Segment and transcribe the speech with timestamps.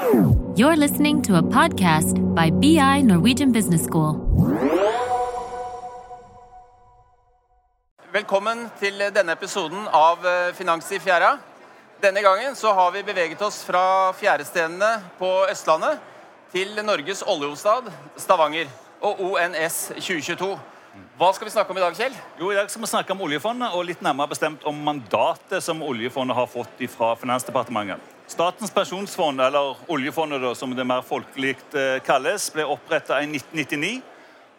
[0.00, 4.16] You're listening to a podcast by BI Norwegian Business School.
[8.08, 11.34] Velkommen til denne episoden av eh, Finans i fjæra.
[12.00, 13.82] Denne gangen så har vi beveget oss fra
[14.16, 14.88] fjærestedene
[15.18, 16.00] på Østlandet
[16.54, 18.72] til Norges oljehovedstad, Stavanger,
[19.04, 20.54] og ONS 2022.
[21.20, 22.16] Hva skal vi snakke om i dag, Kjell?
[22.40, 25.84] Jo, I dag skal vi snakke om oljefondet, og litt nærmere bestemt om mandatet som
[25.84, 28.09] oljefondet har fått fra Finansdepartementet.
[28.30, 33.96] Statens pensjonsfond, eller oljefondet da, som det mer folkelig eh, kalles, ble oppretta i 1999.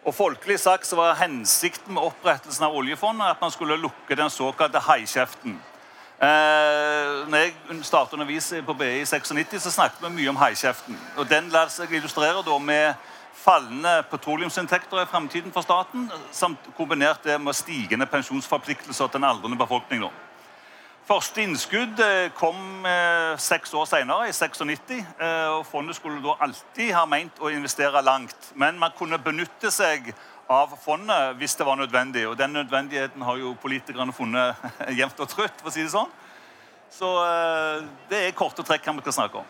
[0.04, 4.28] Og Folkelig sagt så var hensikten med opprettelsen av oljefondet at man skulle lukke den
[4.34, 5.54] såkalte haikjeften.
[6.20, 10.42] Eh, når jeg startet å undervise på BI i 96, så snakket vi mye om
[10.42, 10.98] haikjeften.
[11.16, 13.08] Og Den lar seg illustrere da med
[13.42, 19.56] fallende petroleumsinntekter i fremtiden for staten, samt kombinert det med stigende pensjonsforpliktelser til den aldrende
[19.64, 20.04] befolkning.
[20.04, 20.12] nå.
[21.02, 24.92] Første innskudd eh, kom eh, seks år senere, i 96.
[24.94, 28.52] Eh, og Fondet skulle da alltid ha meint å investere langt.
[28.54, 30.12] Men man kunne benytte seg
[30.52, 32.22] av fondet hvis det var nødvendig.
[32.30, 34.62] Og den nødvendigheten har jo politikerne funnet
[35.00, 35.58] jevnt og trutt.
[35.58, 36.12] for å si det sånn.
[36.92, 37.08] Så
[38.10, 39.46] det er korte trekk hva vi skal snakke om.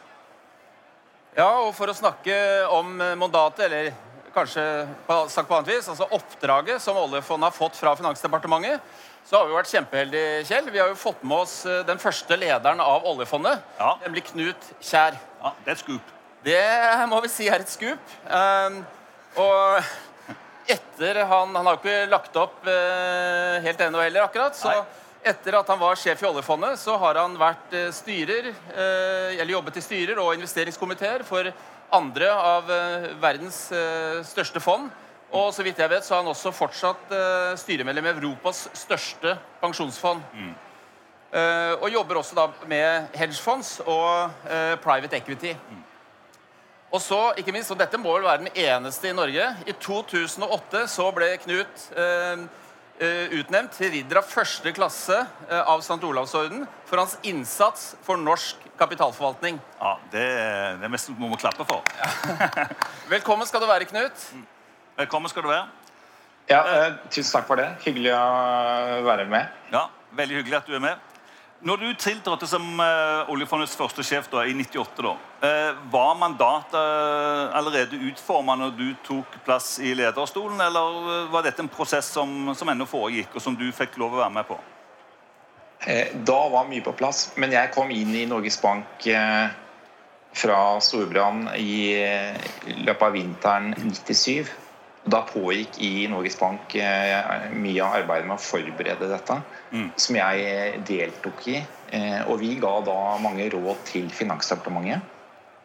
[1.35, 2.37] Ja, og for å snakke
[2.71, 3.89] om mandatet, eller
[4.35, 4.63] kanskje
[5.07, 8.81] på, sagt på annet vis, altså oppdraget som oljefondet har fått fra Finansdepartementet,
[9.29, 10.71] så har vi vært kjempeheldige, Kjell.
[10.75, 13.93] Vi har jo fått med oss eh, den første lederen av oljefondet, Ja.
[14.03, 15.19] nemlig Knut Kjær.
[15.43, 16.09] Ja, Det er et scoop.
[16.43, 16.63] Det
[17.09, 18.15] må vi si er et skup.
[18.27, 18.81] Um,
[19.39, 19.79] og
[20.67, 24.59] etter han Han har jo ikke lagt opp uh, helt ennå heller, akkurat.
[24.59, 24.83] Så Nei.
[25.31, 29.79] etter at han var sjef i oljefondet, så har han vært uh, styrer, eller jobbet
[29.79, 31.47] i styrer og investeringskomiteer for
[31.93, 34.91] andre av uh, verdens uh, største fond.
[35.33, 39.39] Og så vidt jeg vet, så er han også fortsatt uh, styremedlem i Europas største
[39.63, 40.23] pensjonsfond.
[40.33, 40.53] Mm.
[41.81, 44.35] og jobber også da med hedgefonds og
[44.85, 45.55] private equity.
[46.93, 50.85] Og så, ikke minst, og dette må vel være den eneste i Norge I 2008
[50.93, 52.43] så ble Knut eh, eh,
[53.39, 55.17] utnevnt til ridder av første klasse
[55.49, 55.99] eh, av St.
[56.07, 59.59] Olavsorden for hans innsats for norsk kapitalforvaltning.
[59.81, 60.27] Ja, Det,
[60.83, 61.83] det mest vi må klappe for.
[63.15, 64.27] Velkommen skal du være, Knut.
[64.99, 65.67] Velkommen skal du være.
[66.51, 67.69] Ja, eh, tusen takk for det.
[67.87, 69.51] Hyggelig å være med.
[69.73, 71.12] Ja, Veldig hyggelig at du er med.
[71.63, 75.13] Når du tiltrådte som uh, oljefondets første sjef da, i 98, da,
[75.45, 81.63] uh, var mandatet eh, allerede utforma når du tok plass i lederstolen, eller var dette
[81.63, 84.59] en prosess som, som ennå foregikk, og som du fikk lov å være med på?
[86.27, 89.03] Da var mye på plass, men jeg kom inn i Norges Bank
[90.39, 91.99] fra Storbrann i
[92.87, 94.47] løpet av vinteren 97.
[95.05, 99.39] Da pågikk i Norges Bank eh, mye av arbeidet med å forberede dette,
[99.99, 101.57] som jeg deltok i.
[101.91, 105.03] Eh, Og vi ga da mange råd til Finansdepartementet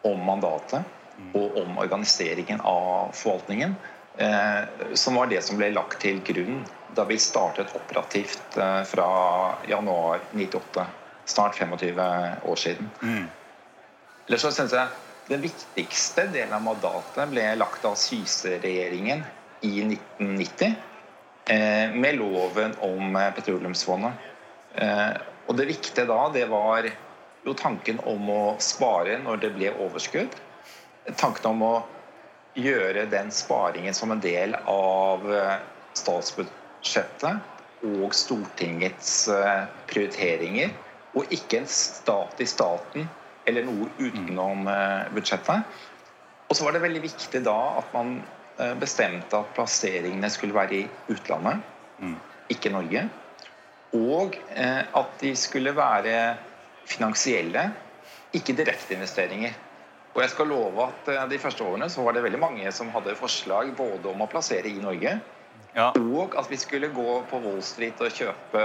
[0.09, 0.89] om mandatet
[1.37, 3.77] og om organiseringen av forvaltningen.
[4.17, 8.57] eh, Som var det som ble lagt til grunn da vi startet operativt
[8.89, 9.07] fra
[9.69, 10.85] januar 98.
[11.27, 11.99] Snart 25
[12.47, 12.89] år siden.
[14.27, 14.87] Eller så synes jeg
[15.27, 19.25] Den viktigste delen av mandatet ble lagt av Syse-regjeringen
[19.67, 20.75] i 1990
[21.49, 24.13] eh, med loven om eh, petroleumsfondet.
[24.75, 25.11] Eh,
[25.47, 26.87] og det viktige da, det var
[27.43, 30.31] jo tanken om å spare når det ble overskudd.
[31.19, 31.75] Tanken om å
[32.55, 35.27] gjøre den sparingen som en del av
[35.95, 39.29] statsbudsjettet og Stortingets
[39.91, 40.71] prioriteringer,
[41.15, 43.07] og ikke en stat i staten
[43.47, 45.77] eller noe utenom eh, budsjettet.
[46.47, 48.17] Og så var det veldig viktig da at man
[48.59, 51.63] eh, bestemte at plasseringene skulle være i utlandet,
[52.51, 53.07] ikke Norge.
[53.97, 56.35] Og eh, at de skulle være
[56.87, 57.69] finansielle,
[58.35, 59.55] ikke direkteinvesteringer.
[60.15, 63.15] Og jeg skal love at de første årene så var det veldig mange som hadde
[63.19, 65.19] forslag både om å plassere i Norge,
[65.77, 65.91] Ja.
[65.93, 68.63] og at vi skulle gå på Wall Street og kjøpe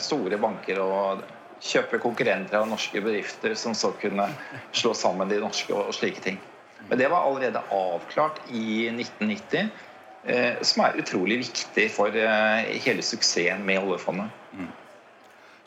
[0.00, 1.20] store banker og
[1.60, 4.28] kjøpe konkurrenter av norske bedrifter som så kunne
[4.72, 6.38] slå sammen de norske og slike ting.
[6.88, 9.68] Men det var allerede avklart i 1990,
[10.24, 14.30] eh, som er utrolig viktig for eh, hele suksessen med oljefondet.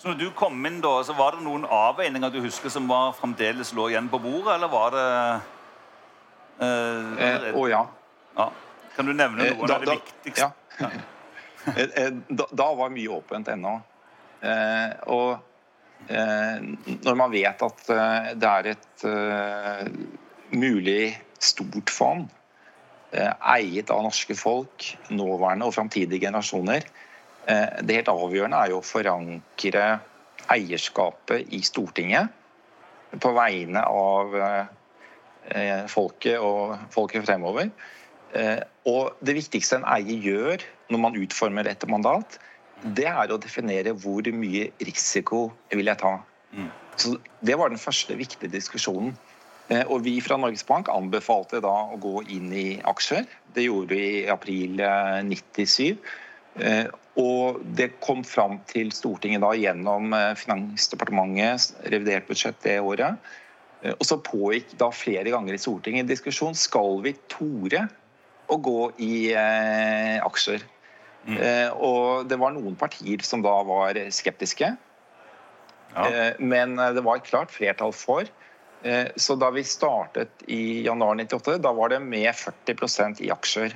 [0.01, 3.13] Så når du kom inn, da, så var det noen avveininger du husker som var
[3.15, 5.49] fremdeles lå igjen på bordet, eller var det eh,
[6.63, 7.85] Eh, allerede- og ja.
[8.37, 8.49] ja.
[8.95, 10.51] Kan du nevne Eh, noen da- av det da- viktigste?
[10.79, 10.89] Ja.
[11.65, 13.77] Eh, eh, da, da var mye åpent ennå.
[14.43, 15.37] Eh, og eh,
[16.09, 19.91] når man vet at eh, det er et eh,
[20.53, 21.13] mulig
[21.43, 22.27] stort fond
[23.13, 26.85] eh, eiet av norske folk, nåværende og framtidige generasjoner,
[27.47, 29.87] eh, det helt avgjørende er jo å forankre
[30.53, 37.69] eierskapet i Stortinget på vegne av eh, folket og folket fremover.
[38.89, 42.39] Og det viktigste en eier gjør når man utformer et mandat,
[42.83, 46.17] det er å definere hvor mye risiko vil jeg ta.
[46.53, 46.71] Mm.
[46.99, 49.15] Så Det var den første viktige diskusjonen.
[49.71, 53.25] Eh, og Vi fra Norges Bank anbefalte da å gå inn i aksjer.
[53.55, 54.81] Det gjorde vi i april
[55.23, 55.95] 97.
[56.59, 56.87] Eh,
[57.17, 63.17] og det kom fram til Stortinget da gjennom eh, Finansdepartementets revidert budsjett det året.
[63.83, 67.81] Og så pågikk da flere ganger i Stortinget en diskusjon skal vi tore
[68.47, 70.63] å gå i aksjer.
[71.23, 71.37] Mm.
[71.79, 74.73] Og det var noen partier som da var skeptiske.
[75.93, 76.07] Ja.
[76.39, 78.27] Men det var et klart flertall for.
[78.83, 83.75] Eh, så da vi startet i januar 98, da var det med 40% i aksjer.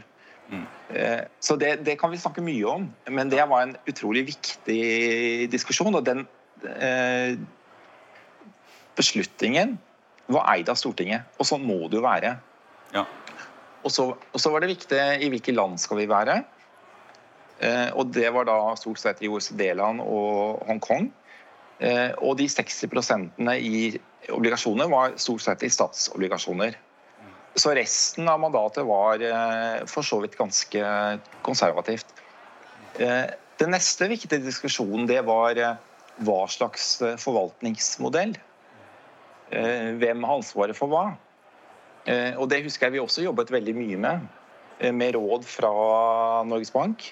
[0.52, 0.66] Mm.
[0.94, 5.48] Eh, så det, det, kan vi snakke mye om, men det var en utrolig viktig
[5.52, 5.96] diskusjon.
[5.96, 6.26] Og den
[6.76, 7.40] eh,
[9.00, 9.78] beslutningen
[10.28, 12.36] var eid av Stortinget, og sånn må det jo være.
[12.92, 13.06] Ja.
[13.86, 16.42] Og, så, og, så, var det viktig i hvilke land skal vi være.
[17.60, 21.10] Eh, og det var da stort sett i OECD-land og Hongkong.
[21.80, 23.98] Eh, og de 60% i
[24.34, 26.78] obligasjoner var stort sett i statsobligasjoner.
[27.58, 30.84] Så resten av mandatet var eh, for så vidt ganske
[31.46, 32.14] konservativt.
[32.98, 35.58] Den neste viktige diskusjonen det var
[36.26, 38.32] hva slags forvaltningsmodell.
[39.52, 41.04] Hvem har ansvaret for hva?
[42.42, 44.26] Og det husker jeg vi også jobbet veldig mye med,
[44.98, 45.70] med råd fra
[46.50, 47.06] Norges Bank.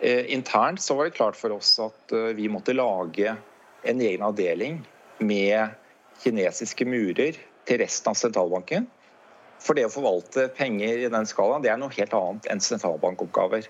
[0.00, 3.32] Internt så var det klart for oss at vi måtte lage
[3.82, 4.76] en egen avdeling
[5.18, 5.74] med
[6.22, 8.86] kinesiske murer til resten av sentralbanken.
[9.62, 13.66] For det å forvalte penger i den skalaen, det er noe helt annet enn sentralbankoppgaver.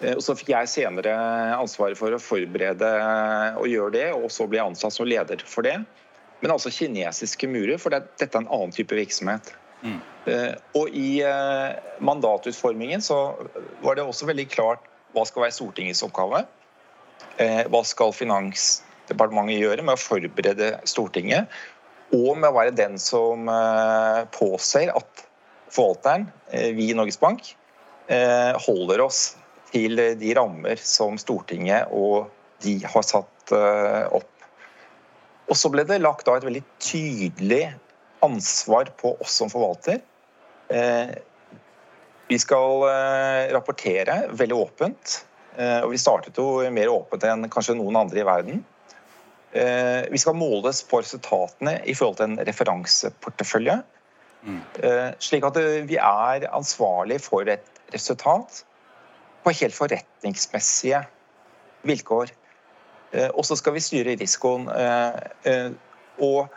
[0.00, 1.14] Eh, og Så fikk jeg senere
[1.56, 2.94] ansvaret for å forberede
[3.60, 5.78] og gjøre det, og så ble jeg ansatt som leder for det.
[6.42, 9.54] Men altså kinesiske murer, for dette er en annen type virksomhet.
[9.84, 10.00] Mm.
[10.32, 13.36] Eh, og i eh, mandatutformingen så
[13.84, 16.44] var det også veldig klart hva skal være Stortingets oppgave.
[17.38, 21.50] Hva skal Finansdepartementet gjøre med å forberede Stortinget,
[22.14, 25.24] og med å være den som eh, påser at
[25.72, 27.54] forvalteren, eh, vi i Norges Bank,
[28.12, 29.36] eh, holder oss
[29.72, 32.30] til de rammer som Stortinget og
[32.62, 34.30] de har satt opp.
[35.50, 37.66] Og så ble det lagt da et veldig tydelig
[38.24, 39.98] ansvar på oss som forvalter.
[42.34, 42.82] Vi skal
[43.54, 45.20] rapportere veldig åpent.
[45.54, 48.64] Og vi startet jo mer åpent enn kanskje noen andre i verden.
[49.54, 53.76] Eh, vi skal måles på resultatene i forhold til en referanseportefølje.
[54.82, 58.64] Eh, slik at eh, vi er ansvarlig for et resultat
[59.44, 61.04] på helt forretningsmessige
[61.86, 62.32] vilkår.
[63.36, 64.64] Og så skal vi styre risikoen.
[66.18, 66.54] Og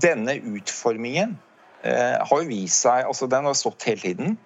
[0.00, 1.34] denne utformingen
[1.82, 4.38] har jo vist seg altså Den har stått hele tiden.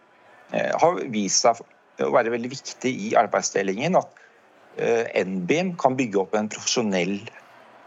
[0.52, 1.61] Har vist seg
[2.05, 3.96] å være veldig viktig i arbeidsdelingen.
[3.99, 7.17] At NBIM kan bygge opp en profesjonell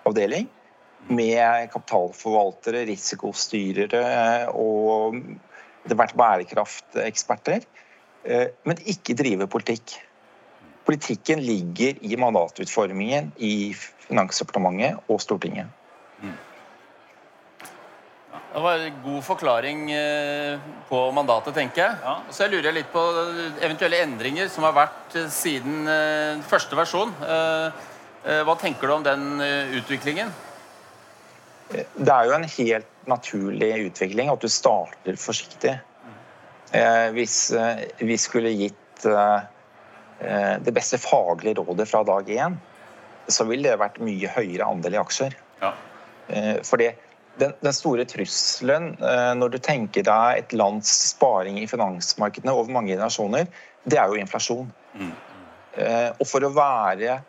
[0.08, 0.48] avdeling
[1.08, 4.04] med kapitalforvaltere, risikostyrere
[4.56, 5.20] og
[5.88, 7.64] etter hvert bærekrafteksperter,
[8.28, 9.96] eh, men ikke drive politikk.
[10.88, 13.74] Politikken ligger i mandatutformingen i
[14.08, 15.72] Finansdepartementet og Stortinget.
[18.58, 20.58] Det var en god forklaring eh,
[20.90, 21.98] på mandatet, tenker jeg.
[22.02, 22.16] Ja.
[22.34, 23.04] Så jeg lurer litt på
[23.62, 25.86] eventuelle endringer som har vært eh, siden
[26.50, 27.14] første versjon.
[28.28, 30.34] Eh, hva tenker du om den eh, utviklingen?
[31.70, 35.78] Det er jo en helt naturlig utvikling at du starter forsiktig.
[36.76, 37.38] Eh, hvis
[38.02, 42.58] vi skulle gitt det beste faglige rådet fra dag én,
[43.30, 45.36] så ville det vært mye høyere andel i aksjer.
[45.62, 45.76] Ja.
[46.66, 46.88] Fordi
[47.38, 48.96] den, den, store trusselen
[49.38, 53.46] når du tenker deg et lands sparing i finansmarkedene over mange generasjoner,
[53.86, 54.72] det er jo inflasjon.
[54.98, 55.12] Mm.
[56.18, 57.20] Og for å være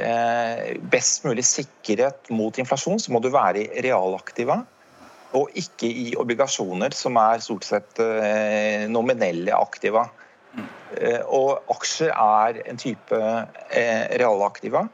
[0.00, 4.62] Eh, best mulig sikkerhet mot inflasjon, så må du være i realaktiva.
[5.36, 10.06] Og ikke i obligasjoner, som er stort sett eh, nominelle aktiva.
[10.96, 13.20] Eh, og aksjer er en type
[14.22, 14.86] realaktiva.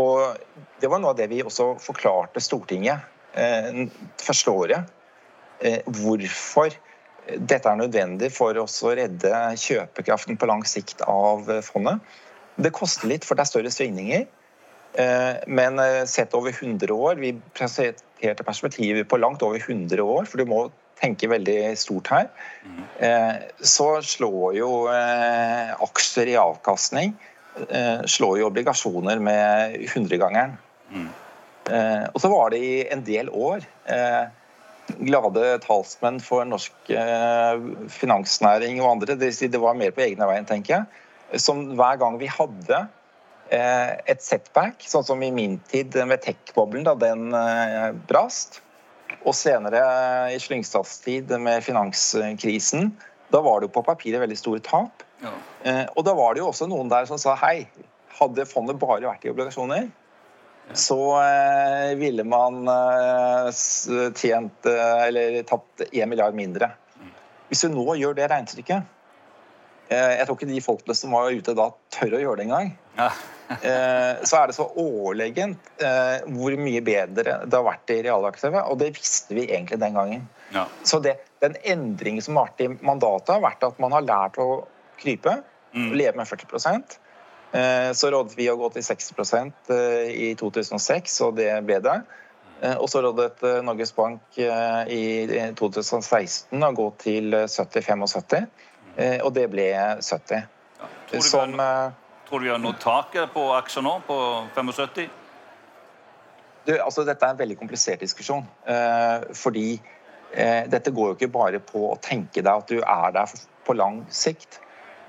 [0.00, 4.88] Og det var noe av det vi også forklarte Stortinget første året.
[5.86, 6.74] Hvorfor
[7.36, 12.00] dette er nødvendig for å redde kjøpekraften på lang sikt av fondet.
[12.60, 14.24] Det koster litt, for det er større svingninger.
[14.98, 20.26] Eh, men eh, sett over 100 år Vi presenterte perspektivet på langt over 100 år,
[20.26, 20.64] for du må
[21.00, 22.26] tenke veldig stort her.
[22.98, 27.14] Eh, så slår jo aksjer i avkastning
[28.06, 30.52] slår jo obligasjoner med hundregangeren.
[30.94, 31.08] Mm.
[31.70, 33.62] Og så var det i en del år
[34.98, 37.60] glade talsmenn for norsk eh,
[37.92, 39.16] finansnæring og andre.
[39.18, 41.40] Det, det var mer på egne veien, tenker jeg.
[41.42, 42.80] Som hver gang vi hadde
[43.52, 48.60] eh, et setback, sånn som i min tid med tech-boblen da den eh, brast,
[49.20, 49.82] og senere
[50.32, 52.92] i Slyngstads tid med finanskrisen,
[53.30, 55.04] da var det jo på papiret veldig store tap.
[55.22, 55.32] Ja.
[55.66, 57.68] Eh, og da var det jo også noen der som sa hei,
[58.20, 59.90] hadde fondet bare vært i obligasjoner,
[60.72, 63.50] så eh, ville man eh,
[64.16, 66.70] tjent eh, eller tatt 1 milliard mindre.
[67.50, 68.98] Hvis du nå gjør det regnestykket
[69.90, 72.68] Jeg tror ikke de folkene som var ute da, tør å gjøre det engang.
[72.94, 73.08] Ja.
[74.30, 75.72] så er det så overlegent
[76.30, 80.28] hvor mye bedre det har vært i realaktivet, og det visste vi egentlig den gangen.
[80.54, 80.68] Ja.
[80.86, 84.38] Så det, den endringen som har vært i mandatet, har vært at man har lært
[84.38, 84.62] å
[85.02, 85.40] krype,
[85.74, 85.90] mm.
[85.98, 87.09] leve med 40 Eh,
[87.50, 91.96] så rådet vi å gå til 60 eh, i 2006, og det ble det.
[92.62, 95.02] Eh, og så rådet Norges Bank i
[95.58, 98.46] 2016 å gå til 70-75,
[99.24, 99.66] og det ble
[99.98, 100.46] 70.
[100.80, 101.92] Ja, tror, du Som, har,
[102.28, 104.18] tror du vi har nådd taket på aksjer nå, på
[104.54, 105.10] 75?
[106.68, 108.44] Du, altså, dette er en veldig komplisert diskusjon.
[109.34, 109.80] fordi
[110.70, 113.32] dette går jo ikke bare på å tenke deg at du er der
[113.66, 114.60] på lang sikt.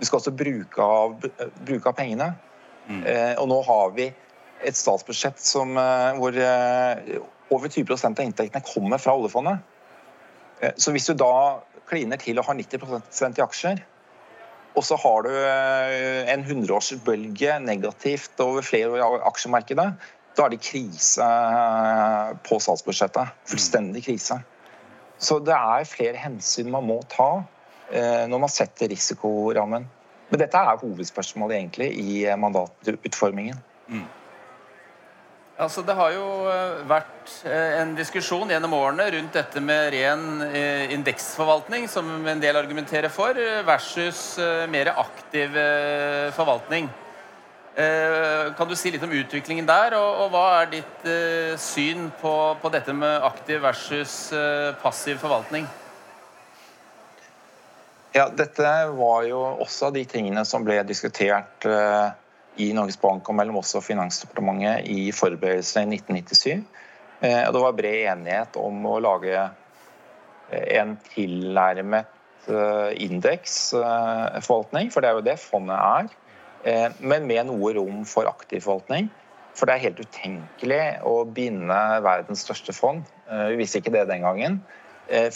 [0.01, 1.19] Du skal også bruke av,
[1.61, 2.31] bruke av pengene.
[2.89, 3.03] Mm.
[3.05, 4.09] Eh, og nå har vi
[4.65, 9.61] et statsbudsjett som, eh, hvor eh, over 20% av inntektene kommer fra oljefondet.
[10.61, 13.83] Eh, så hvis du da kliner til og har 90% i aksjer,
[14.71, 15.31] og så har du
[16.31, 19.87] en hundreårsbølge negativt over flere år i aksjemarkedet,
[20.37, 21.25] da er det krise
[22.47, 23.33] på statsbudsjettet.
[23.51, 24.37] Fullstendig krise.
[25.19, 27.43] Så det er flere hensyn man må ta
[27.91, 29.87] når man setter risikorammen.
[30.31, 33.57] Men dette er hovedspørsmålet egentlig i eh, mandatutformingen.
[33.91, 34.07] Mm.
[35.61, 40.23] Altså, det har jo eh, vært en diskusjon gjennom årene rundt dette med ren
[40.95, 44.39] indeksforvaltning, som en del argumenterer for, versus
[44.71, 45.53] mer aktiv
[46.35, 46.89] forvaltning.
[47.71, 51.05] Kan du si litt om utviklingen der, og, hva er ditt
[51.61, 54.17] syn på dette med aktiv versus
[54.81, 55.69] passiv forvaltning?
[58.11, 62.11] Ja, Dette var jo også av de tingene som ble diskutert uh,
[62.59, 66.59] i Norges Bank og mellom oss og Finansdepartementet i forberedelsene i 1997.
[66.59, 69.55] Uh, eh, det var bred enighet om å lage uh,
[70.51, 72.17] en tilnærmet
[72.97, 76.07] indeksforvaltning, for det er jo det fondet er,
[76.97, 79.11] men med noe rom for aktiv forvaltning.
[79.53, 84.25] For det er helt utenkelig å binde verdens største fond, vi visste ikke det den
[84.25, 84.57] gangen,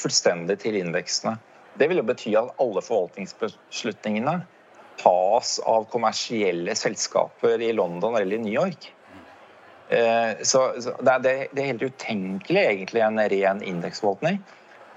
[0.02, 1.38] fullstendig til indeksene.
[1.76, 4.40] Det vil jo bety at alle forvaltningsbeslutningene
[5.02, 8.92] tas av kommersielle selskaper i London eller i New York.
[9.90, 10.64] Eh, så
[11.04, 14.40] det er helt utenkelig egentlig en ren indeksforvaltning.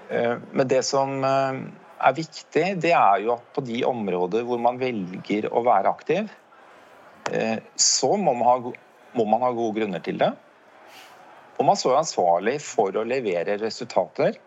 [0.09, 1.61] Eh, men det som eh,
[1.99, 6.29] er viktig, det er jo at på de områder hvor man velger å være aktiv,
[7.77, 8.53] så må man ha,
[9.13, 10.31] må man ha gode grunner til det.
[11.59, 14.39] Og man så er ansvarlig for å levere resultater.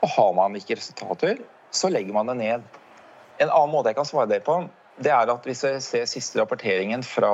[0.00, 2.62] Og har man ikke resultater, så legger man det ned.
[3.40, 4.58] En annen måte jeg kan svare det på,
[5.00, 7.32] det er at hvis jeg ser siste rapporteringen fra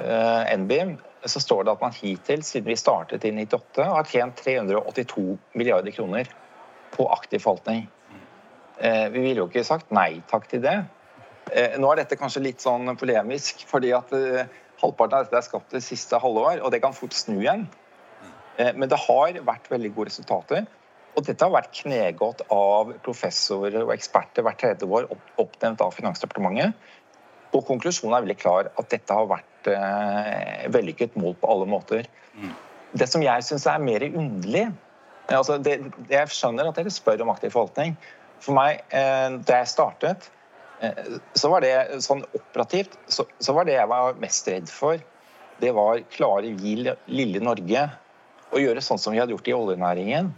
[0.00, 4.42] eh, NBIM, så står det at man hittil, siden vi startet i 98, har tjent
[4.42, 6.30] 382 milliarder kroner
[6.94, 7.86] på aktiv forvaltning.
[8.78, 10.76] Eh, vi ville jo ikke sagt nei takk til det.
[11.52, 14.10] Eh, nå er dette kanskje litt sånn polemisk, fordi at
[14.82, 17.68] halvparten av dette er skapt det siste halvår, og det kan fort snu igjen.
[18.56, 20.62] Men det har vært veldig gode resultater.
[21.16, 25.08] Og dette har vært knegått av professorer og eksperter hvert tredje år,
[25.40, 26.76] oppnevnt av Finansdepartementet.
[27.56, 32.08] Og konklusjonen er veldig klar at dette har vært eh, vellykket mål på alle måter.
[32.36, 32.52] Mm.
[33.00, 34.68] Det som jeg syns er mer underlig
[35.34, 35.80] altså det,
[36.10, 37.96] Jeg skjønner at dere spør om aktiv forvaltning.
[38.44, 40.28] For meg, eh, da jeg startet,
[40.84, 41.72] eh, så var det
[42.04, 45.00] sånn operativt så, så, var det jeg var mest redd for,
[45.64, 47.88] det var klare vi lille Norge
[48.52, 50.34] å gjøre sånn som vi hadde gjort i oljenæringen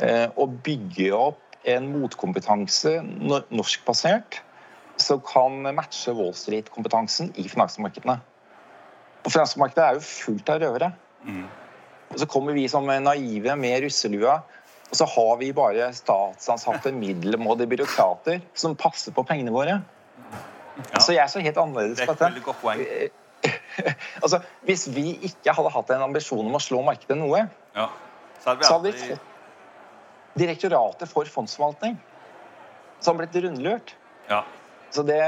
[0.00, 2.94] å bygge opp en motkompetanse
[3.52, 4.40] norskbasert
[5.00, 8.18] som kan matche Wall Street-kompetansen i finansmarkedene.
[9.24, 10.90] Og Finansmarkedet er jo fullt av røvere.
[11.24, 11.44] Mm.
[12.10, 14.40] Og Så kommer vi som naive med russelua,
[14.90, 19.78] og så har vi bare statsansatte, middelmådige byråkrater som passer på pengene våre.
[20.90, 20.98] Ja.
[20.98, 22.42] Så jeg er så helt annerledes på dette.
[22.44, 22.82] godt poeng.
[24.24, 27.86] altså, hvis vi ikke hadde hatt en ambisjon om å slå markedet noe, ja.
[28.42, 29.29] så hadde vi, så hadde vi fått
[30.40, 31.98] Direktoratet for fondsforvaltning,
[33.04, 33.94] som blitt rundlurt.
[34.30, 34.42] Ja.
[34.90, 35.20] Så det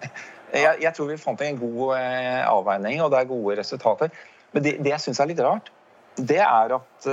[0.56, 4.12] jeg, jeg, tror vi fant en god eh, avveining, og det er gode resultater.
[4.54, 5.72] Men det, det jeg syns er litt rart,
[6.16, 7.10] det er at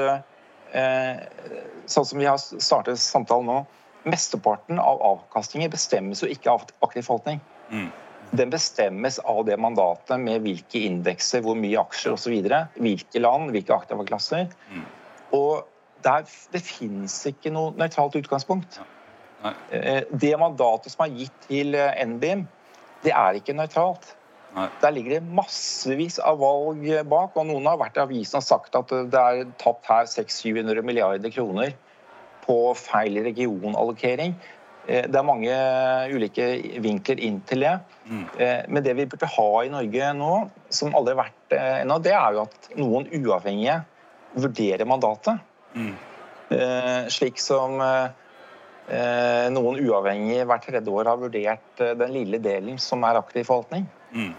[0.74, 3.58] sånn som vi har startet samtalen nå,
[4.04, 7.42] mesteparten av avkastninger bestemmes jo ikke av aktiv forvaltning.
[7.70, 7.92] Mm.
[8.34, 12.34] Den bestemmes av det mandatet med hvilke indekser, hvor mye aksjer osv.
[12.82, 14.50] Hvilke land, hvilke aktive klasser.
[14.74, 14.88] Mm.
[15.38, 15.70] Og
[16.05, 18.79] der, det fins ikke noe nøytralt utgangspunkt.
[19.43, 19.53] Nei.
[19.75, 22.45] Eh, det mandatet som er gitt til eh, NBIM,
[23.03, 24.13] det er ikke nøytralt.
[24.53, 24.67] Nei.
[24.83, 28.75] Der ligger det massevis av valg bak, og noen har vært i avisen og sagt
[28.77, 31.74] at det er tapt her 600-700 milliarder kroner
[32.43, 34.36] på feil regionallokering.
[34.88, 35.55] Eh, det er mange
[36.13, 36.50] ulike
[36.83, 37.77] vinkler inn til det.
[38.03, 38.24] Mm.
[38.67, 40.31] Men det vi burde ha i Norge nå,
[40.75, 43.77] som aldri har vært ennå, det er jo at noen uavhengige
[44.43, 45.39] vurderer mandatet.
[45.74, 45.94] Mm.
[47.10, 53.48] Slik som noen uavhengige hvert tredje år har vurdert den lille delen som er aktiv
[53.48, 53.88] forvaltning.
[54.13, 54.36] Mm.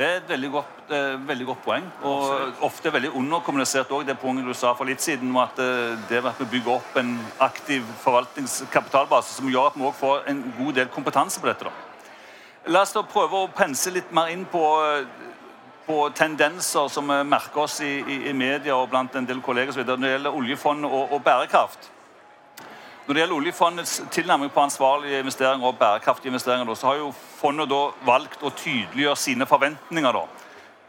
[0.00, 1.88] Det er et veldig godt, eh, veldig godt poeng.
[2.08, 5.98] Og ofte veldig underkommunisert òg det poenget du sa for litt siden om at eh,
[6.08, 10.40] det at vi bygger opp en aktiv forvaltningskapitalbase som gjør at vi òg får en
[10.56, 11.68] god del kompetanse på dette.
[11.68, 12.72] da.
[12.72, 14.64] La oss da prøve å pense litt mer inn på,
[15.90, 19.74] på tendenser som vi merker oss i, i, i, media og blant en del kolleger
[19.82, 21.88] når det gjelder oljefond og, og bærekraft.
[23.06, 27.74] Når det gjelder oljefondets tilnærming på ansvarlige investeringer og bærekraftige investeringer, så har jo fondet
[28.06, 30.22] valgt å tydeliggjøre sine forventninger da,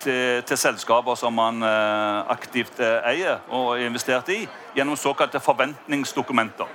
[0.05, 4.39] til, til, selskaper som man eh, aktivt eh, eier og er i,
[4.77, 6.69] gjennom såkalte forventningsdokumenter.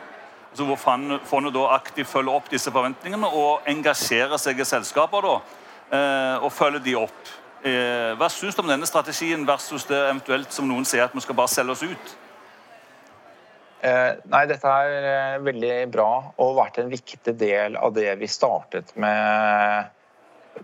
[0.50, 5.40] Altså hvor fondet da aktivt følger opp disse forventningene og engasjerer seg i selskaper da,
[5.94, 7.36] eh, og følger de opp.
[7.66, 11.38] Hva syns du om denne strategien versus det eventuelt som noen sier at vi skal
[11.38, 12.12] bare selge oss ut?
[13.86, 18.26] Eh, nei, dette er eh, veldig bra og vært en viktig del av det vi
[18.30, 19.84] startet med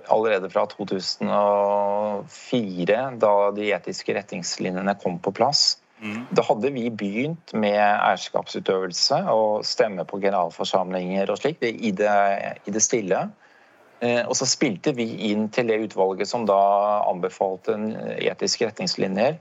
[0.09, 5.79] allerede fra 2004, da de etiske retningslinjene kom på plass.
[6.03, 6.27] Mm.
[6.35, 12.83] Da hadde vi begynt med eierskapsutøvelse og stemme på generalforsamlinger og slikt i, i, det
[12.83, 13.29] stille.
[14.03, 16.59] Eh, og så spilte vi inn til det utvalget som da
[17.07, 17.77] anbefalte
[18.19, 19.37] etiske retningslinjer,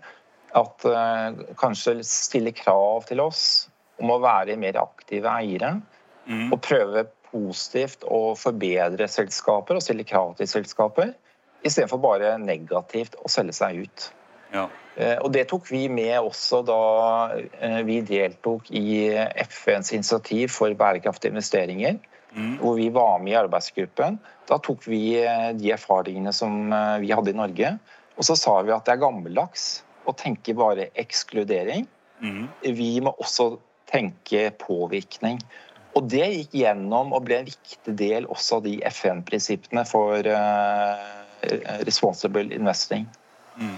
[0.52, 3.70] at uh, kanskje stille krav til oss
[4.04, 5.78] om å være mer aktive eiere.
[6.28, 6.52] Mm.
[6.52, 11.14] Og prøve positivt å forbedre selskaper og stille krav til selskaper.
[11.64, 14.10] Istedenfor bare negativt å selge seg ut.
[14.52, 14.68] Ja.
[15.00, 16.82] Uh, og Det tok vi med også da
[17.88, 19.08] vi deltok i
[19.48, 21.96] FNs initiativ for bærekraftige investeringer.
[22.32, 22.54] Mm.
[22.62, 24.20] Hvor vi var med i arbeidsgruppen.
[24.48, 25.02] Da tok vi
[25.60, 26.72] de erfaringene som
[27.04, 27.74] vi hadde i Norge.
[28.16, 31.88] Og så sa vi at det er gammeldags å tenke bare ekskludering.
[32.22, 32.46] Mm.
[32.78, 33.56] Vi må også
[33.92, 35.42] tenke påvirkning.
[35.98, 41.02] Og det gikk gjennom og ble en viktig del også av de FN-prinsippene for uh,
[41.84, 43.08] responsible investing.
[43.60, 43.76] Mm.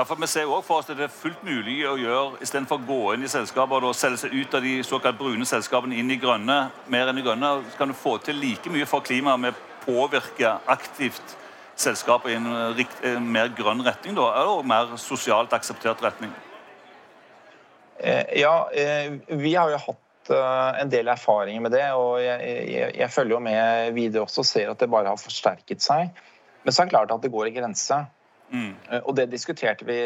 [0.00, 2.78] Ja, for Vi ser også for oss at det er fullt mulig å gjøre istedenfor
[2.80, 6.08] å gå inn i selskaper og selge seg ut av de såkalt brune selskapene inn
[6.08, 6.54] i grønne,
[6.88, 9.82] mer enn i grønne, så kan du få til like mye for klimaet med å
[9.82, 11.34] påvirke aktivt
[11.76, 12.48] selskapet i en,
[13.10, 16.32] en mer grønn retning, da, eller mer sosialt akseptert retning?
[17.98, 21.90] Eh, ja, eh, vi har jo hatt eh, en del erfaringer med det.
[21.92, 25.20] og Jeg, jeg, jeg følger jo med videre også og ser at det bare har
[25.20, 26.16] forsterket seg.
[26.64, 28.00] Men så er det klart at det går en grense.
[28.50, 28.74] Mm.
[29.04, 29.96] Og det diskuterte vi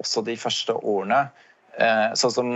[0.00, 1.26] også de første årene.
[2.18, 2.48] Sånn som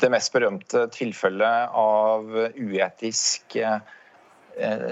[0.00, 2.24] det mest berømte tilfellet av
[2.56, 3.58] uetisk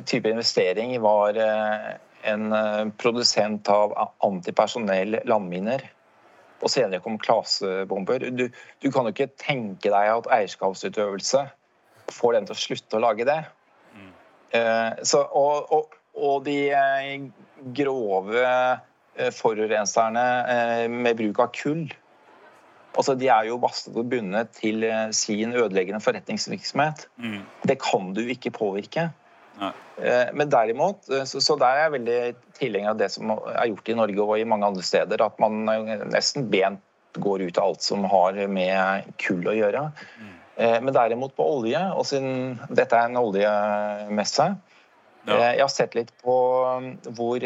[0.06, 1.40] type investering var
[2.26, 5.84] en eh, produsent av antipersonell landminer.
[6.64, 8.24] Og senere kom klasebomber.
[8.32, 8.46] Du,
[8.82, 11.44] du, kan jo ikke tenke deg at eierskapsutøvelse
[12.16, 13.38] får den til å slutte å lage det.
[13.92, 14.10] Mm.
[14.58, 17.28] Eh, så, og, og, og, de eh,
[17.76, 18.84] grove eh,
[19.34, 21.86] forurenserne eh, med bruk av kull
[22.96, 27.06] Altså, de er jo bastet og bundet til eh, sin ødeleggende forretningsvirksomhet.
[27.20, 27.42] Mm.
[27.68, 29.10] Det kan du ikke påvirke.
[29.56, 29.70] Nei.
[30.36, 32.18] men derimot, eh, så, så der er jeg veldig
[32.58, 35.24] tilhenger av det som er gjort i Norge og i mange andre steder.
[35.24, 36.82] At man eh, nesten bent
[37.16, 39.86] går ut av alt som har med kull å gjøre.
[40.20, 40.32] Mm.
[40.56, 44.46] Men derimot på olje, og siden dette er en oljemesse
[45.26, 45.36] ja.
[45.52, 46.36] Jeg har sett litt på
[47.16, 47.44] hvor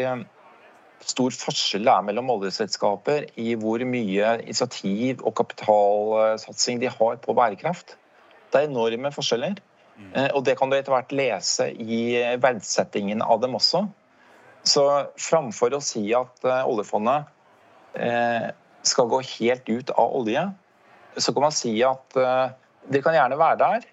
[1.07, 7.35] stor forskjell det er mellom oljeselskaper i hvor mye initiativ og kapitalsatsing de har på
[7.37, 7.95] bærekraft.
[8.51, 9.59] Det er enorme forskjeller.
[10.13, 12.01] Eh, og det kan du etter hvert lese i
[12.41, 13.85] verdsettingen av dem også.
[14.67, 14.85] Så
[15.19, 17.29] framfor å si at eh, oljefondet
[17.97, 18.51] eh,
[18.87, 20.45] skal gå helt ut av olje,
[21.17, 22.15] så kan man si at
[22.89, 23.83] det kan gjerne være der,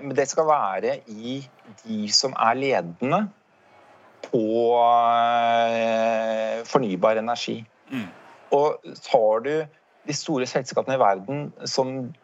[0.00, 1.40] men det skal være i
[1.82, 3.18] de som er ledende
[4.26, 4.44] på
[6.68, 7.64] fornybar energi.
[7.90, 8.08] Mm.
[8.56, 9.52] Og tar du
[10.08, 12.14] de store selskapene i verden som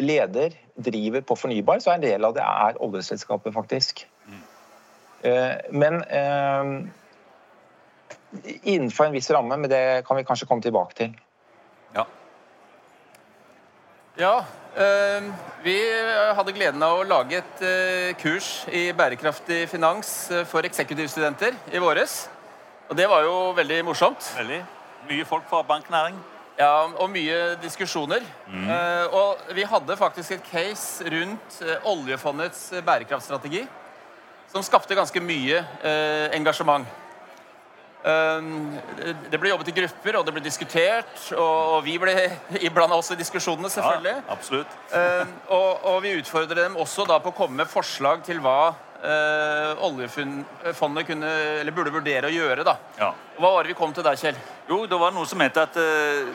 [0.00, 4.08] leder, driver på fornybar, så er en del av det er oljeselskapet, faktisk.
[4.26, 4.42] Mm.
[5.72, 6.64] men eh,
[8.62, 11.14] innenfor en viss ramme, men det kan vi kanskje komme tilbake til.
[11.94, 12.04] Ja.
[14.16, 15.24] Ja, eh,
[15.62, 15.74] vi
[16.32, 21.82] hadde gleden av å lage et eh, kurs i bærekraftig finans eh, for eksekutivstudenter i
[21.84, 22.22] våres.
[22.88, 24.30] Og det var jo veldig morsomt.
[24.38, 24.62] Veldig.
[25.10, 26.16] Mye folk fra banknæring.
[26.56, 28.24] Ja, og mye diskusjoner.
[28.48, 28.70] Mm.
[29.12, 33.66] og vi hadde faktisk et case rundt oljefondets bærekraftstrategi
[34.48, 35.60] som skapte ganske mye
[36.32, 36.88] engasjement.
[38.06, 42.14] Eh, det ble jobbet i grupper, og det ble diskutert, og, vi ble
[42.68, 44.16] iblanda også i diskusjonene, selvfølgelig.
[44.20, 44.80] Ja, absolutt.
[44.94, 48.74] Eh, og, og vi utfordret dem også da på å komme med forslag til hva
[49.02, 52.66] eh, oljefondet kunne, eller burde vurdere å gjøre.
[52.66, 52.76] da.
[53.00, 53.12] Ja.
[53.40, 54.38] Hva var det vi kom til der, Kjell?
[54.70, 56.30] Jo, det var noe som het at eh,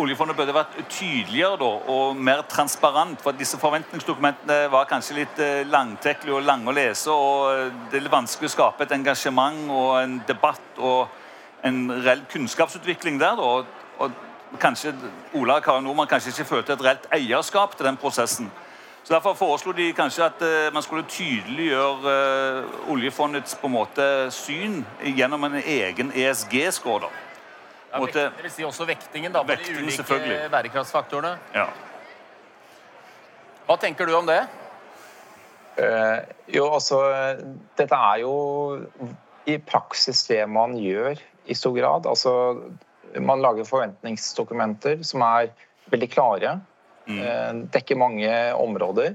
[0.00, 3.20] oljefondet burde vært tydeligere da, og mer transparent.
[3.22, 7.12] For disse forventningsdokumentene var kanskje litt eh, langtekkelige og lange å lese.
[7.12, 11.20] og eh, Det er litt vanskelig å skape et engasjement og en debatt og
[11.64, 13.38] en reell kunnskapsutvikling der.
[13.40, 13.50] Da.
[14.04, 14.20] Og,
[14.60, 14.92] kanskje
[15.34, 18.46] Ola Kari Nordmann kanskje ikke følte et reelt eierskap til den prosessen.
[19.02, 22.14] Så Derfor foreslo de kanskje at eh, man skulle tydeliggjøre
[22.94, 27.10] oljefondets på en måte syn gjennom en egen ESG-score.
[27.94, 31.36] Ja, vekt, det vil si også vektingen da, på Vekting, de ulike bærekraftsfaktorene.
[31.54, 31.68] Ja.
[33.68, 34.40] Hva tenker du om det?
[35.78, 36.98] Uh, jo, altså
[37.78, 38.34] Dette er jo
[39.50, 42.08] i praksis det man gjør i stor grad.
[42.10, 42.32] Altså,
[43.20, 45.52] man lager forventningsdokumenter som er
[45.92, 46.56] veldig klare.
[47.20, 49.14] eh, Dekker mange områder.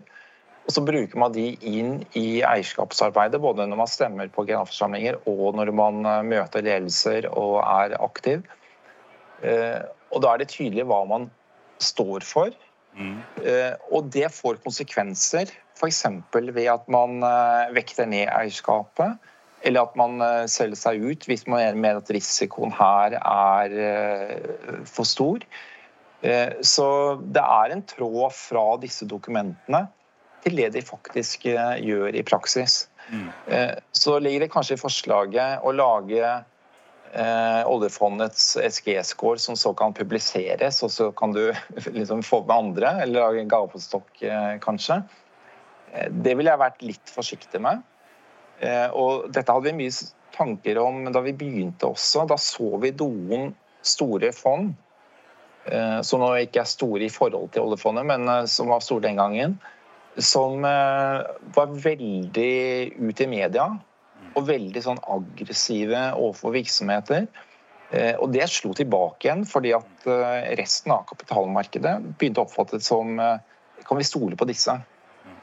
[0.68, 5.58] Og så bruker man de inn i eierskapsarbeidet, både når man stemmer på generalforsamlinger og
[5.58, 8.46] når man eh, møter ledelser og er aktiv.
[9.44, 11.28] Eh, Og da er det tydelig hva man
[11.80, 12.50] står for.
[12.98, 13.20] Mm.
[13.94, 16.00] Og det får konsekvenser, f.eks.
[16.34, 19.20] ved at man eh, vekter ned eierskapet,
[19.64, 24.82] eller at man eh, selger seg ut hvis man mener at risikoen her er eh,
[24.90, 25.46] for stor.
[26.26, 26.90] Eh, Så
[27.22, 29.86] det er en tråd fra disse dokumentene
[30.44, 32.88] til det de faktisk eh, gjør i praksis.
[33.10, 33.30] Mm.
[33.96, 36.34] Så ligger det kanskje i forslaget å lage
[37.14, 41.52] eh, oljefondets SG-score som så kan publiseres, og så kan du
[41.98, 45.02] liksom få med andre, eller lage en gavepostokk eh, kanskje.
[45.94, 47.82] Eh, Det ville jeg vært litt forsiktig med.
[48.60, 52.28] Eh, Og dette hadde vi mye tanker om da vi begynte også.
[52.30, 54.74] Da så vi noen store fond,
[55.66, 59.08] eh, som nå ikke er store i forhold til oljefondet, men eh, som var store
[59.08, 59.60] den gangen,
[60.20, 63.70] som var veldig ute i media
[64.36, 67.28] og veldig sånn aggressive overfor virksomheter.
[67.92, 72.78] Eh, Og det slo tilbake igjen fordi at eh, resten av kapitalmarkedet begynte å oppfatte
[72.78, 73.40] det som eh,
[73.88, 74.76] Kan vi stole på disse?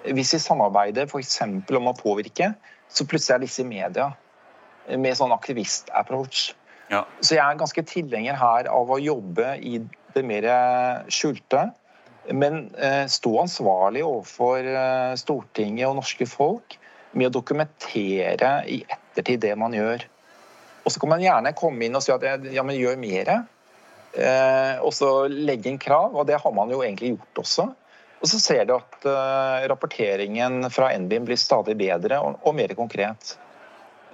[0.05, 1.41] Hvis vi samarbeider f.eks.
[1.49, 2.53] om å påvirke,
[2.87, 4.11] så plutselig er disse i media
[4.87, 6.53] med sånn aktivist-approach.
[6.93, 7.01] Ja.
[7.19, 9.81] Så jeg er ganske tilhenger her av å jobbe i
[10.15, 10.47] det mer
[11.09, 11.65] skjulte.
[12.29, 12.69] Men
[13.11, 14.69] stå ansvarlig overfor
[15.19, 16.77] Stortinget og norske folk
[17.17, 20.05] med å dokumentere i ettertid det man gjør.
[20.87, 23.33] Og så kan man gjerne komme inn og si at ja, men gjør mer.
[24.17, 27.65] Eh, og så legge inn krav, og det har man jo egentlig gjort også.
[28.17, 32.75] Og så ser du at eh, rapporteringen fra NBIM blir stadig bedre og, og mer
[32.79, 33.23] konkret.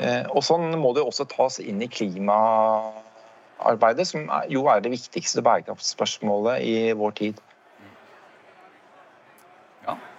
[0.02, 5.42] Eh, og sånn må det også tas inn i klimaarbeidet, som jo er det viktigste
[5.46, 7.34] bærekraftsspørsmålet i vår tid.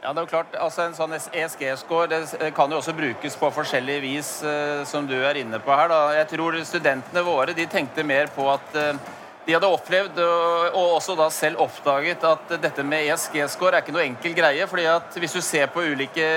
[0.04, 3.52] Ja, det er jo klart, altså En sånn ESG-score det kan jo også brukes på
[3.56, 5.88] forskjellig vis, eh, som du er inne på her.
[5.88, 6.00] da.
[6.18, 9.00] Jeg tror studentene våre de tenkte mer på at eh,
[9.46, 13.96] de hadde opplevd og, og også da selv oppdaget at dette med ESG-score er ikke
[13.96, 14.68] noe enkel greie.
[14.68, 16.28] fordi at hvis du ser på ulike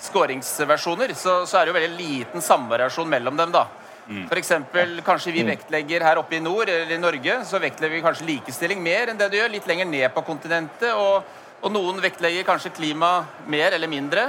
[0.00, 3.52] skåringsversjoner, så, så er det jo veldig liten samvariasjon mellom dem.
[3.52, 3.66] da.
[4.06, 8.04] For eksempel, kanskje vi vektlegger her oppe i nord, eller i Norge, så vektlegger vi
[8.04, 10.92] kanskje likestilling mer enn det du gjør litt lenger ned på kontinentet.
[10.94, 11.24] og
[11.62, 14.28] og noen vektlegger kanskje klima mer eller mindre.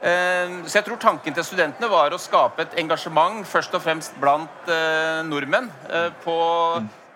[0.00, 4.14] Eh, Så jeg tror tanken til studentene var å skape et engasjement først og fremst
[4.20, 6.36] blant eh, nordmenn eh, på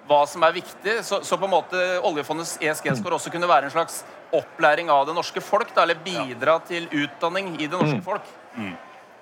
[0.09, 0.99] hva som er viktig.
[1.07, 4.03] Så, så på en måte oljefondets ESG-skår også kunne være en slags
[4.35, 8.27] opplæring av det norske folk, da, eller bidra til utdanning i det norske folk.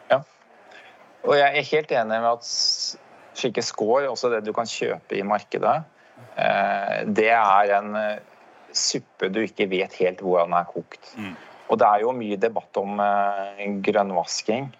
[0.09, 0.23] Ja.
[1.27, 2.49] Og jeg er helt enig med at
[3.37, 5.83] slike score, også det du kan kjøpe i markedet,
[6.38, 7.93] eh, det er en
[8.76, 11.14] suppe du ikke vet helt hvordan er kokt.
[11.70, 14.70] Og det er jo mye debatt om eh, grønnvasking.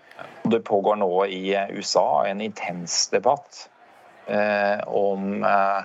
[0.45, 3.67] Og det pågår nå i eh, USA en intens debatt
[4.27, 5.83] eh, om eh,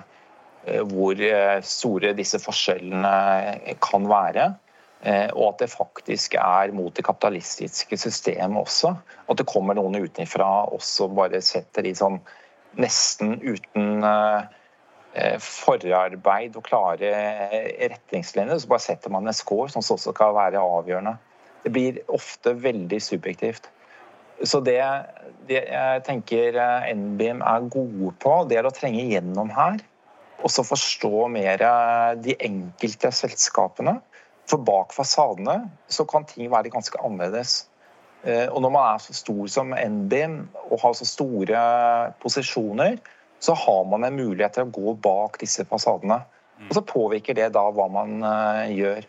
[0.90, 1.20] hvor
[1.62, 4.48] store disse forskjellene kan være.
[5.06, 8.90] Og at det faktisk er mot det kapitalistiske systemet også.
[9.30, 12.16] At det kommer noen utenfra også bare setter de sånn
[12.82, 14.02] nesten uten
[15.40, 17.12] forarbeid og klare
[17.92, 21.16] retningslinjer, så bare setter man en score som også kan være avgjørende.
[21.64, 23.70] Det blir ofte veldig subjektivt.
[24.44, 24.78] Så det,
[25.48, 29.80] det, jeg tenker eh, NBIM er gode på, det er å trenge gjennom her.
[30.44, 33.96] Og så forstå mer eh, de enkelte selskapene.
[34.46, 37.64] For bak fasadene så kan ting være ganske annerledes.
[38.22, 41.62] Eh, og når man er så stor som NBIM og har så store
[42.22, 43.00] posisjoner,
[43.38, 46.22] så har man en mulighet til å gå bak disse fasadene.
[46.66, 48.22] Og så påvirker det da hva man
[48.72, 49.04] gjør.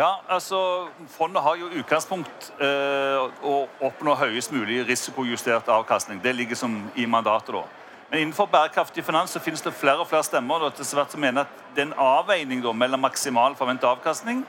[0.00, 6.22] Ja, altså Fondet har jo utgangspunkt eh, å oppnå høyest mulig risikojustert avkastning.
[6.22, 7.52] Det ligger som i mandatet.
[7.52, 7.64] da.
[8.10, 11.20] Men innenfor bærekraftig finans så finnes det flere og flere stemmer da, til svært som
[11.20, 14.40] mener at det er en avveining da, mellom maksimal forventet avkastning,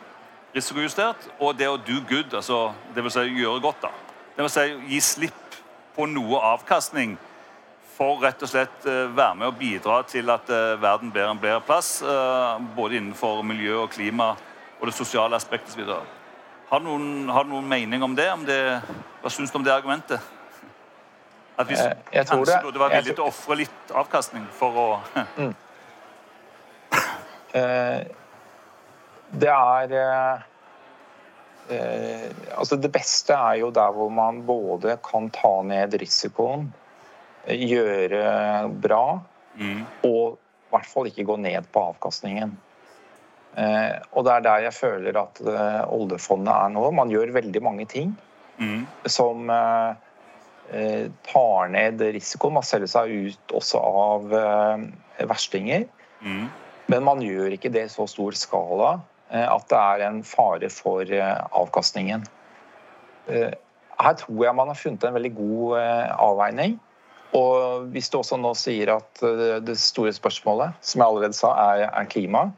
[0.56, 3.84] risikojustert, og det å do good, altså det vil si gjøre godt.
[3.84, 3.92] da.
[4.38, 5.41] Det vil si gi slipp
[5.96, 7.18] på noe avkastning
[8.02, 11.42] for rett og slett eh, være med og bidra til at eh, verden blir en
[11.42, 14.32] bedre plass, eh, både innenfor miljø og klima
[14.80, 15.92] og det sosiale aspektet osv.
[16.72, 18.30] Har, du noen, har du noen mening om det?
[18.34, 18.62] Om det
[19.22, 20.24] hva syns du om det argumentet?
[21.60, 24.88] At vi jeg kanskje det, burde være villige til å ofre litt avkastning for å
[25.42, 25.52] mm.
[29.42, 30.46] Det er
[31.70, 36.66] Altså, det beste er jo der hvor man både kan ta ned risikoen,
[37.48, 38.24] gjøre
[38.84, 39.06] bra,
[39.56, 39.86] mm.
[40.10, 42.54] og i hvert fall ikke gå ned på avkastningen.
[43.60, 46.86] Eh, og det er der jeg føler at eh, oljefondet er nå.
[46.96, 48.14] Man gjør veldig mange ting
[48.62, 48.86] mm.
[49.12, 52.56] som eh, tar ned risikoen.
[52.60, 54.32] Man selger seg ut også av
[55.28, 55.84] verstinger.
[56.24, 56.46] Mm.
[56.92, 58.94] Men man gjør ikke det i så stor skala
[59.32, 62.26] at det er en fare for avkastningen.
[63.28, 65.78] Her tror jeg man har funnet en veldig god
[66.20, 66.76] avveining.
[67.40, 69.24] Og hvis du også nå sier at
[69.64, 72.50] det store spørsmålet, som jeg allerede sa, er, klima,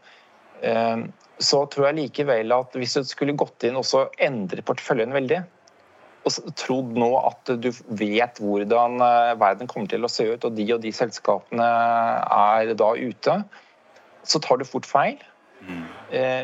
[0.63, 1.01] Eh,
[1.43, 5.41] så tror jeg likevel at hvis du skulle gått inn og så endre porteføljen veldig,
[6.23, 7.67] og trodd nå at du
[7.99, 12.73] vet hvordan eh, verden kommer til å se ut, og de og de selskapene er
[12.79, 13.37] da ute,
[14.23, 15.19] så tar du fort feil.
[15.63, 15.83] Mm.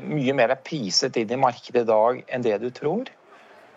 [0.10, 3.10] Mye mer er priset inn i markedet i dag enn det du tror.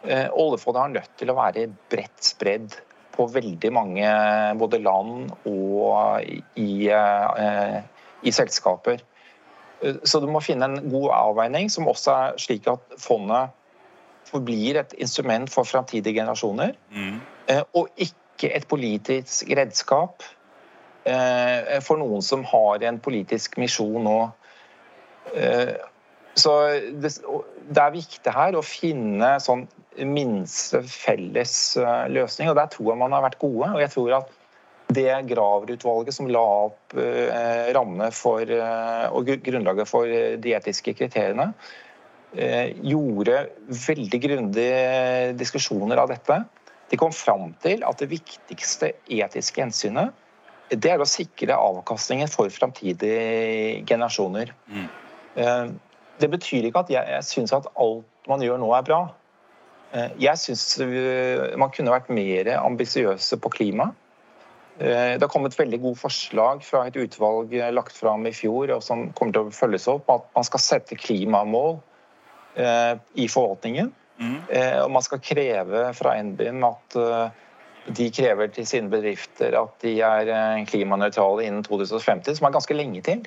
[0.03, 2.77] Oljefondet har nødt til å være bredt spredd
[3.13, 4.13] på veldig mange
[4.59, 6.25] både land og
[6.57, 9.03] i, i selskaper.
[10.07, 13.53] Så du må finne en god avveining som også er slik at fondet
[14.29, 16.77] forblir et instrument for framtidige generasjoner.
[16.91, 17.19] Mm.
[17.51, 20.25] Eh, og ikke et politisk redskap
[21.05, 24.21] eh, for noen som har en politisk misjon nå.
[25.35, 25.75] Eh,
[26.35, 26.53] så
[27.03, 27.12] det,
[27.77, 29.66] er viktig her å finne sånn
[30.09, 31.57] minste felles
[32.09, 33.68] løsning, og der tror jeg man har vært gode.
[33.75, 34.31] Og jeg tror at
[34.92, 40.09] det Graver-utvalget som la opp eh, rammene for, eh, og grunnlaget for
[40.42, 41.53] de etiske kriteriene,
[42.37, 43.47] eh, gjorde
[43.87, 46.42] veldig grundige diskusjoner av dette.
[46.92, 50.18] De kom fram til at det viktigste etiske hensynet
[50.73, 54.55] det er å sikre avkastningen for framtidige generasjoner.
[54.73, 54.87] Mm.
[55.35, 59.01] Det betyr ikke at jeg, jeg syns at alt man gjør nå, er bra.
[60.21, 60.66] Jeg syns
[61.59, 63.90] man kunne vært mer ambisiøse på klima.
[64.79, 68.71] Eh, det har kommet veldig gode forslag fra et utvalg eh, lagt fram i fjor,
[68.73, 71.77] og som kommer til å følges opp, at man skal sette klimamål
[72.57, 73.92] eh, i forvaltningen.
[74.23, 74.38] Mm.
[74.85, 76.95] Og man skal kreve fra NBIM at
[77.97, 80.29] de krever til sine bedrifter at de er
[80.68, 83.25] klimanøytrale innen 2050, som er ganske lenge til.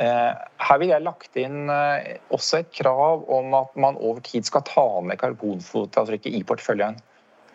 [0.00, 0.38] Mm.
[0.64, 4.86] Her vil jeg lagt inn også et krav om at man over tid skal ta
[5.04, 6.96] med karbonfotavtrykket i porteføljen.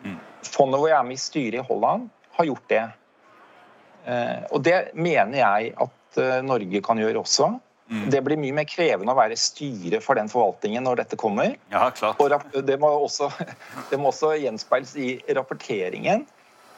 [0.04, 0.20] Mm.
[0.46, 2.06] Fondet hvor jeg er med i styret i Holland,
[2.36, 2.84] har gjort det.
[4.06, 7.50] Eh, og det mener jeg at eh, Norge kan gjøre også.
[7.86, 8.06] Mm.
[8.10, 11.54] Det blir mye mer krevende å være styre for den forvaltningen når dette kommer.
[11.72, 12.20] Ja, klart.
[12.22, 13.30] Og det må også,
[13.90, 16.26] det må også gjenspeiles i rapporteringen.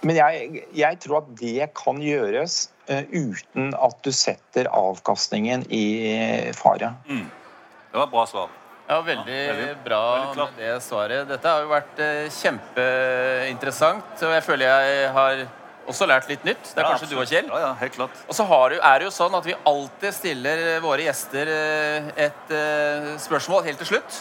[0.07, 5.85] Men jeg, jeg, tror at det kan gjøres uh, uten at du setter avkastningen i
[6.57, 6.93] fare.
[7.09, 7.27] Mm.
[7.89, 8.55] Det var et bra svar.
[8.89, 11.27] Ja, veldig, ja, veldig bra veldig med det svaret.
[11.29, 15.43] Dette har jo vært uh, kjempeinteressant, og jeg føler jeg har
[15.89, 16.63] også lært litt nytt.
[16.63, 17.13] Det er ja, kanskje absolutt.
[17.13, 17.51] du og Kjell.
[17.53, 18.25] Ja, ja, helt klart.
[18.29, 22.53] Og så du, er det jo sånn at vi alltid stiller våre gjester eh, et
[22.53, 24.21] uh, spørsmål helt til slutt.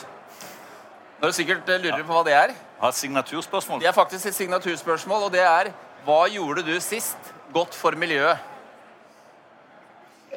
[1.21, 2.55] Når du sikkert uh, lurer på hva det er.
[2.79, 3.79] Har et signaturspørsmål.
[3.81, 5.71] Det er faktisk et signaturspørsmål, og det er
[6.05, 8.37] Hva gjorde du sist godt for miljøet?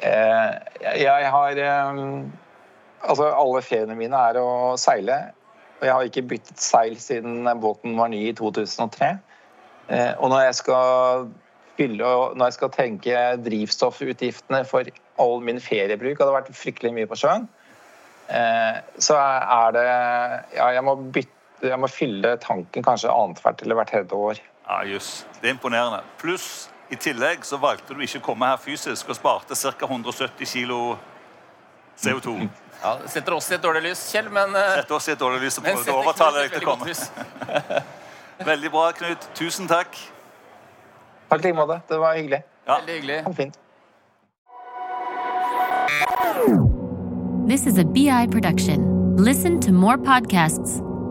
[0.01, 0.53] Eh,
[1.01, 1.99] jeg har eh,
[3.01, 5.17] Altså, alle feriene mine er å seile.
[5.79, 9.11] Og jeg har ikke byttet seil siden båten var ny i 2003.
[9.89, 11.29] Eh, og når jeg skal
[11.77, 14.89] fylle Når jeg skal tenke drivstoffutgiftene for
[15.21, 17.47] all min feriebruk, hadde vært fryktelig mye på sjøen,
[19.01, 19.85] så er det
[20.55, 24.41] Ja, jeg må bytte jeg må fylle tanken kanskje annethvert eller hvert tredje år.
[24.67, 25.25] Ja, just.
[25.41, 26.01] Det er imponerende.
[26.21, 29.87] Pluss i tillegg så valgte du ikke å komme her fysisk og sparte ca.
[29.87, 30.97] 170 kg
[32.01, 32.35] CO2.
[32.81, 35.21] Ja, det setter oss i et dårlig lys, Kjell, men Setter Sette oss i et
[35.21, 36.85] dårlig lys og prøver prøvde å overtale deg til å komme.
[38.51, 39.27] Veldig bra, Knut.
[39.37, 39.97] Tusen takk.
[41.29, 41.81] Takk i like måte.
[41.87, 42.41] Det var hyggelig.
[42.65, 42.79] Ja.
[42.79, 43.17] Veldig hyggelig.
[43.17, 43.59] Det var Fint.
[47.47, 49.15] This is a BI production.
[49.15, 50.81] Listen to more podcasts.